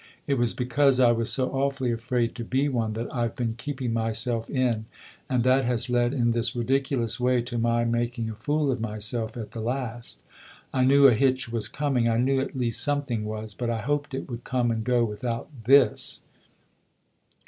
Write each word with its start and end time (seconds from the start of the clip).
It 0.25 0.39
was 0.39 0.55
because 0.55 0.99
I 0.99 1.11
was 1.11 1.31
so 1.31 1.51
awfully 1.51 1.91
afraid 1.91 2.33
to 2.33 2.43
be 2.43 2.67
one 2.67 2.93
that 2.93 3.13
I've 3.13 3.35
been 3.35 3.53
keeping 3.55 3.93
myself 3.93 4.49
in 4.49 4.85
and 5.29 5.43
that 5.43 5.63
has 5.65 5.91
led, 5.91 6.11
in 6.11 6.31
this 6.31 6.55
ridiculous 6.55 7.19
way, 7.19 7.43
to 7.43 7.59
my 7.59 7.85
making 7.85 8.27
a 8.27 8.33
fool 8.33 8.71
of 8.71 8.81
myself 8.81 9.37
at 9.37 9.51
the 9.51 9.61
last. 9.61 10.23
1 10.71 10.87
knew 10.87 11.05
a 11.07 11.13
hitch 11.13 11.49
was 11.49 11.67
coming 11.67 12.07
I 12.09 12.17
knew 12.17 12.39
at 12.41 12.57
least 12.57 12.83
something 12.83 13.25
was; 13.25 13.53
but 13.53 13.69
I 13.69 13.81
hoped 13.81 14.15
it 14.15 14.27
would 14.27 14.43
come 14.43 14.71
and 14.71 14.83
go 14.83 15.03
without 15.05 15.49
this!" 15.65 16.21